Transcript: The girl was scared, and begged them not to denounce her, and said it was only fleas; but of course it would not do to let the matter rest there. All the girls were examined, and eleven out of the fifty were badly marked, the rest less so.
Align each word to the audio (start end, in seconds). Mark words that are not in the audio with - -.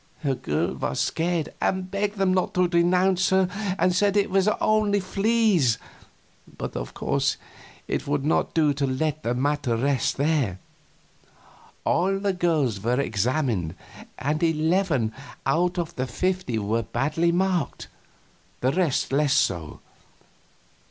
The 0.23 0.33
girl 0.33 0.73
was 0.73 0.99
scared, 0.99 1.53
and 1.61 1.91
begged 1.91 2.17
them 2.17 2.33
not 2.33 2.55
to 2.55 2.67
denounce 2.67 3.29
her, 3.29 3.47
and 3.77 3.93
said 3.95 4.17
it 4.17 4.31
was 4.31 4.47
only 4.59 4.99
fleas; 4.99 5.77
but 6.57 6.75
of 6.75 6.95
course 6.95 7.37
it 7.87 8.07
would 8.07 8.25
not 8.25 8.55
do 8.55 8.73
to 8.73 8.87
let 8.87 9.21
the 9.21 9.35
matter 9.35 9.75
rest 9.75 10.17
there. 10.17 10.57
All 11.85 12.17
the 12.17 12.33
girls 12.33 12.81
were 12.81 12.99
examined, 12.99 13.75
and 14.17 14.41
eleven 14.41 15.11
out 15.45 15.77
of 15.77 15.95
the 15.95 16.07
fifty 16.07 16.57
were 16.57 16.81
badly 16.81 17.31
marked, 17.31 17.87
the 18.61 18.71
rest 18.71 19.11
less 19.13 19.35
so. 19.35 19.81